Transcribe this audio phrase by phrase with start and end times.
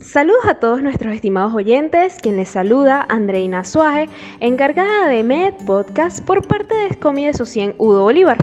[0.00, 4.08] Saludos a todos nuestros estimados oyentes, quien les saluda Andreina Suaje,
[4.40, 8.36] encargada de Med Podcast por parte de Escomi de Socien Udo Bolívar.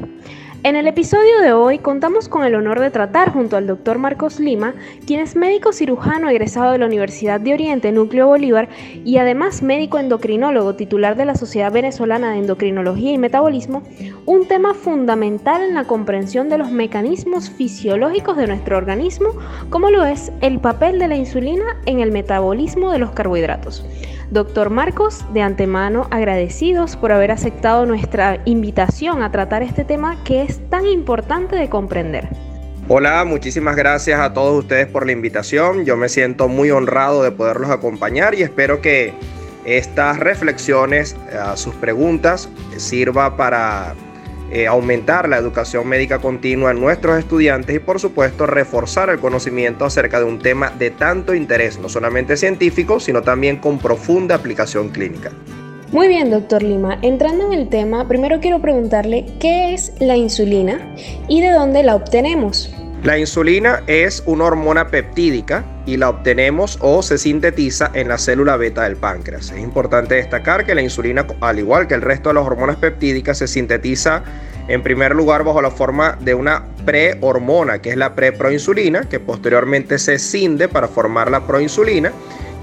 [0.65, 4.39] En el episodio de hoy contamos con el honor de tratar junto al doctor Marcos
[4.39, 4.73] Lima,
[5.05, 8.69] quien es médico cirujano egresado de la Universidad de Oriente Núcleo Bolívar
[9.03, 13.83] y además médico endocrinólogo titular de la Sociedad Venezolana de Endocrinología y Metabolismo,
[14.25, 19.31] un tema fundamental en la comprensión de los mecanismos fisiológicos de nuestro organismo,
[19.69, 23.85] como lo es el papel de la insulina en el metabolismo de los carbohidratos.
[24.33, 30.41] Doctor Marcos, de antemano agradecidos por haber aceptado nuestra invitación a tratar este tema que
[30.41, 32.29] es tan importante de comprender.
[32.87, 35.85] Hola, muchísimas gracias a todos ustedes por la invitación.
[35.85, 39.13] Yo me siento muy honrado de poderlos acompañar y espero que
[39.65, 43.93] estas reflexiones, eh, sus preguntas, sirva para
[44.53, 49.83] eh, aumentar la educación médica continua en nuestros estudiantes y por supuesto reforzar el conocimiento
[49.83, 54.89] acerca de un tema de tanto interés, no solamente científico, sino también con profunda aplicación
[54.89, 55.31] clínica.
[55.91, 56.99] Muy bien, doctor Lima.
[57.01, 60.95] Entrando en el tema, primero quiero preguntarle qué es la insulina
[61.27, 62.71] y de dónde la obtenemos.
[63.03, 68.55] La insulina es una hormona peptídica y la obtenemos o se sintetiza en la célula
[68.55, 69.51] beta del páncreas.
[69.51, 73.39] Es importante destacar que la insulina, al igual que el resto de las hormonas peptídicas,
[73.39, 74.23] se sintetiza
[74.69, 79.99] en primer lugar bajo la forma de una prehormona, que es la preproinsulina, que posteriormente
[79.99, 82.13] se cinde para formar la proinsulina.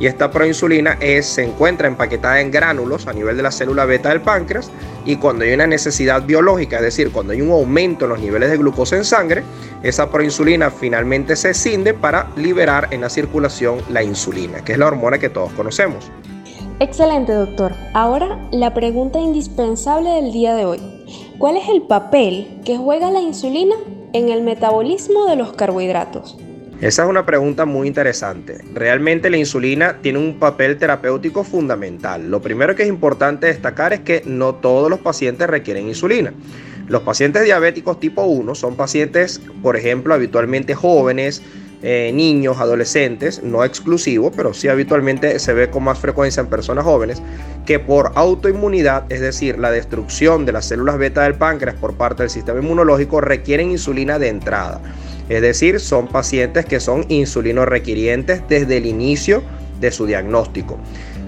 [0.01, 4.23] Y esta proinsulina se encuentra empaquetada en gránulos a nivel de la célula beta del
[4.23, 4.71] páncreas
[5.05, 8.51] y cuando hay una necesidad biológica, es decir, cuando hay un aumento en los niveles
[8.51, 9.43] de glucosa en sangre,
[9.83, 14.87] esa proinsulina finalmente se cinde para liberar en la circulación la insulina, que es la
[14.87, 16.11] hormona que todos conocemos.
[16.81, 17.75] Excelente, doctor.
[17.93, 20.81] Ahora la pregunta indispensable del día de hoy.
[21.37, 23.77] ¿Cuál es el papel que juega la insulina
[24.15, 26.39] en el metabolismo de los carbohidratos?
[26.81, 28.57] Esa es una pregunta muy interesante.
[28.73, 32.31] Realmente la insulina tiene un papel terapéutico fundamental.
[32.31, 36.33] Lo primero que es importante destacar es que no todos los pacientes requieren insulina.
[36.89, 41.43] Los pacientes diabéticos tipo 1 son pacientes, por ejemplo, habitualmente jóvenes,
[41.83, 46.85] eh, niños, adolescentes, no exclusivo, pero sí habitualmente se ve con más frecuencia en personas
[46.85, 47.23] jóvenes,
[47.65, 52.23] que por autoinmunidad, es decir, la destrucción de las células beta del páncreas por parte
[52.23, 54.81] del sistema inmunológico, requieren insulina de entrada.
[55.31, 59.43] Es decir, son pacientes que son insulino requirientes desde el inicio
[59.81, 60.77] de su diagnóstico.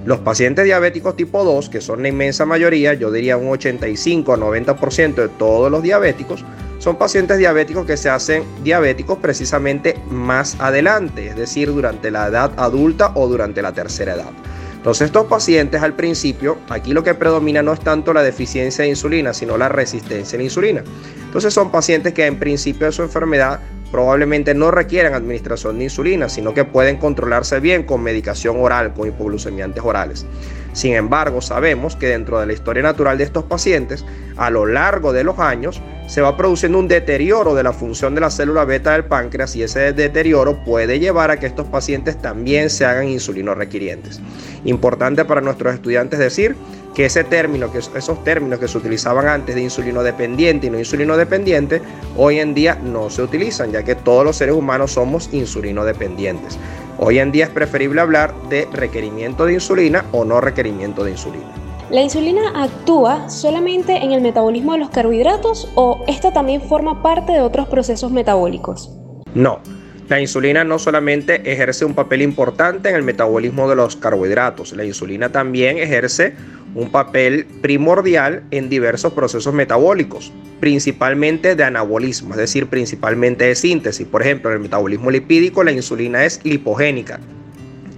[0.05, 4.37] Los pacientes diabéticos tipo 2, que son la inmensa mayoría, yo diría un 85 a
[4.37, 6.45] 90% de todos los diabéticos,
[6.83, 12.51] son pacientes diabéticos que se hacen diabéticos precisamente más adelante, es decir, durante la edad
[12.57, 14.33] adulta o durante la tercera edad.
[14.79, 18.91] Entonces estos pacientes al principio, aquí lo que predomina no es tanto la deficiencia de
[18.91, 20.83] insulina, sino la resistencia a la insulina.
[21.25, 23.61] Entonces son pacientes que en principio de su enfermedad
[23.93, 29.07] probablemente no requieran administración de insulina, sino que pueden controlarse bien con medicación oral, con
[29.07, 30.27] hipoglucemiantes orales.
[30.73, 34.05] Sin embargo, sabemos que dentro de la historia natural de estos pacientes,
[34.37, 38.21] a lo largo de los años, se va produciendo un deterioro de la función de
[38.21, 42.71] la célula beta del páncreas y ese deterioro puede llevar a que estos pacientes también
[42.71, 44.21] se hagan insulino requirientes.
[44.65, 46.57] Importante para nuestros estudiantes decir
[46.95, 50.79] que ese término, que esos términos que se utilizaban antes de insulino dependiente y no
[50.79, 51.81] insulino dependiente,
[52.17, 56.59] hoy en día no se utilizan, ya que todos los seres humanos somos insulino dependientes.
[56.99, 61.72] Hoy en día es preferible hablar de requerimiento de insulina o no requerimiento de insulina.
[61.93, 67.33] ¿La insulina actúa solamente en el metabolismo de los carbohidratos o esta también forma parte
[67.33, 68.91] de otros procesos metabólicos?
[69.35, 69.61] No,
[70.09, 74.87] la insulina no solamente ejerce un papel importante en el metabolismo de los carbohidratos, la
[74.87, 76.33] insulina también ejerce
[76.75, 84.07] un papel primordial en diversos procesos metabólicos, principalmente de anabolismo, es decir, principalmente de síntesis.
[84.07, 87.21] Por ejemplo, en el metabolismo lipídico la insulina es lipogénica.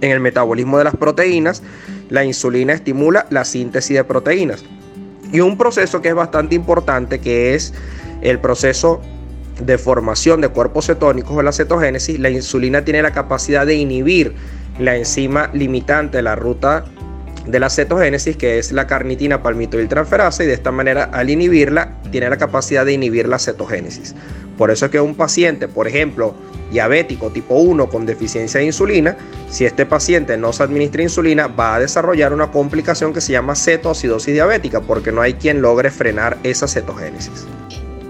[0.01, 1.63] En el metabolismo de las proteínas,
[2.09, 4.63] la insulina estimula la síntesis de proteínas.
[5.31, 7.73] Y un proceso que es bastante importante, que es
[8.21, 9.01] el proceso
[9.59, 14.35] de formación de cuerpos cetónicos o la cetogénesis, la insulina tiene la capacidad de inhibir
[14.79, 16.85] la enzima limitante la ruta
[17.45, 22.29] de la cetogénesis, que es la carnitina palmitoiltransferasa, y de esta manera, al inhibirla, tiene
[22.29, 24.15] la capacidad de inhibir la cetogénesis.
[24.57, 26.33] Por eso es que un paciente, por ejemplo,
[26.71, 29.17] diabético tipo 1 con deficiencia de insulina,
[29.49, 33.55] si este paciente no se administra insulina, va a desarrollar una complicación que se llama
[33.55, 37.45] cetoacidosis diabética, porque no hay quien logre frenar esa cetogénesis.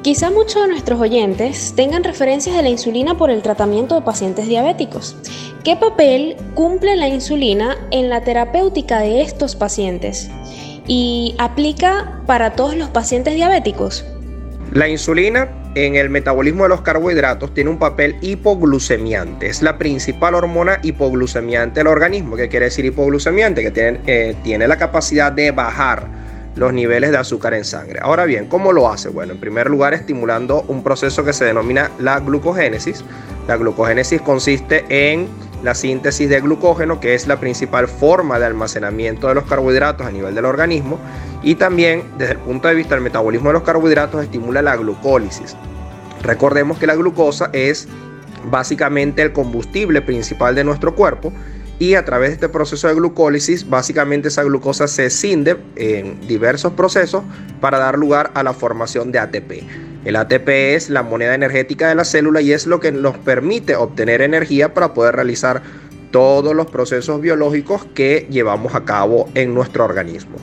[0.04, 4.48] Quizá muchos de nuestros oyentes tengan referencias de la insulina por el tratamiento de pacientes
[4.48, 5.18] diabéticos.
[5.66, 10.30] ¿Qué papel cumple la insulina en la terapéutica de estos pacientes?
[10.86, 14.06] ¿Y aplica para todos los pacientes diabéticos?
[14.74, 19.48] La insulina en el metabolismo de los carbohidratos tiene un papel hipoglucemiante.
[19.48, 22.36] Es la principal hormona hipoglucemiante del organismo.
[22.36, 23.64] ¿Qué quiere decir hipoglucemiante?
[23.64, 26.06] Que tiene, eh, tiene la capacidad de bajar
[26.56, 27.98] los niveles de azúcar en sangre.
[28.04, 29.10] Ahora bien, ¿cómo lo hace?
[29.10, 33.04] Bueno, en primer lugar, estimulando un proceso que se denomina la glucogénesis.
[33.48, 35.28] La glucogénesis consiste en
[35.66, 40.12] la síntesis de glucógeno, que es la principal forma de almacenamiento de los carbohidratos a
[40.12, 41.00] nivel del organismo,
[41.42, 45.58] y también desde el punto de vista del metabolismo de los carbohidratos estimula la glucólisis.
[46.22, 47.88] Recordemos que la glucosa es
[48.50, 51.34] básicamente el combustible principal de nuestro cuerpo
[51.80, 56.74] y a través de este proceso de glucólisis básicamente esa glucosa se cinde en diversos
[56.74, 57.24] procesos
[57.60, 59.95] para dar lugar a la formación de ATP.
[60.06, 63.76] El ATP es la moneda energética de la célula y es lo que nos permite
[63.76, 65.64] obtener energía para poder realizar
[66.12, 70.36] todos los procesos biológicos que llevamos a cabo en nuestro organismo.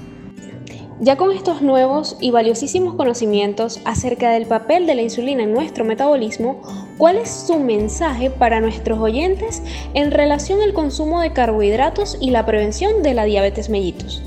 [1.01, 5.85] Ya con estos nuevos y valiosísimos conocimientos acerca del papel de la insulina en nuestro
[5.85, 6.61] metabolismo,
[6.99, 9.63] ¿cuál es su mensaje para nuestros oyentes
[9.95, 14.23] en relación al consumo de carbohidratos y la prevención de la diabetes mellitus?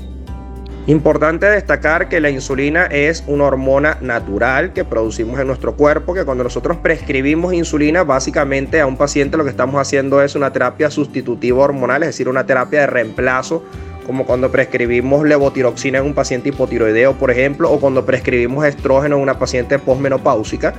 [0.88, 6.24] Importante destacar que la insulina es una hormona natural que producimos en nuestro cuerpo, que
[6.24, 10.88] cuando nosotros prescribimos insulina, básicamente a un paciente lo que estamos haciendo es una terapia
[10.88, 13.64] sustitutiva hormonal, es decir, una terapia de reemplazo,
[14.06, 19.22] como cuando prescribimos levotiroxina en un paciente hipotiroideo, por ejemplo, o cuando prescribimos estrógeno en
[19.22, 20.72] una paciente posmenopáusica.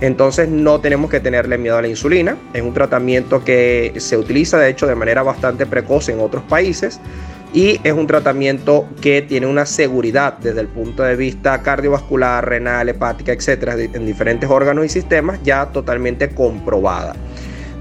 [0.00, 2.38] Entonces no tenemos que tenerle miedo a la insulina.
[2.54, 6.98] Es un tratamiento que se utiliza de hecho de manera bastante precoz en otros países
[7.52, 12.88] y es un tratamiento que tiene una seguridad desde el punto de vista cardiovascular, renal,
[12.88, 17.14] hepática, etcétera, en diferentes órganos y sistemas ya totalmente comprobada.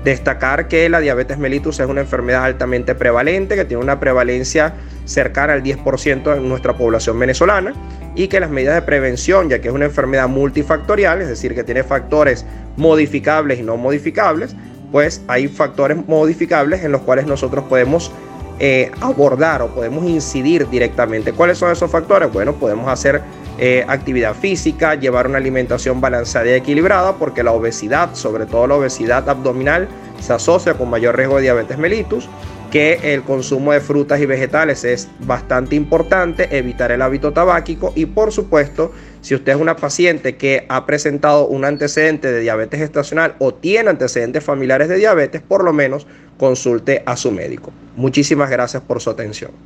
[0.03, 4.73] Destacar que la diabetes mellitus es una enfermedad altamente prevalente, que tiene una prevalencia
[5.05, 7.73] cercana al 10% en nuestra población venezolana
[8.15, 11.63] y que las medidas de prevención, ya que es una enfermedad multifactorial, es decir, que
[11.63, 12.45] tiene factores
[12.77, 14.55] modificables y no modificables,
[14.91, 18.11] pues hay factores modificables en los cuales nosotros podemos
[18.59, 21.33] eh, abordar o podemos incidir directamente.
[21.33, 22.31] ¿Cuáles son esos factores?
[22.31, 23.21] Bueno, podemos hacer
[23.57, 28.75] eh, actividad física, llevar una alimentación balanceada y equilibrada, porque la obesidad, sobre todo la
[28.75, 29.87] obesidad abdominal,
[30.19, 32.29] se asocia con mayor riesgo de diabetes mellitus
[32.71, 38.05] que el consumo de frutas y vegetales es bastante importante, evitar el hábito tabáquico y
[38.05, 38.91] por supuesto,
[39.21, 43.89] si usted es una paciente que ha presentado un antecedente de diabetes estacional o tiene
[43.89, 46.05] antecedentes familiares de diabetes, por lo menos
[46.37, 47.71] consulte a su médico.
[47.99, 49.51] Muchísimas gracias por su atención.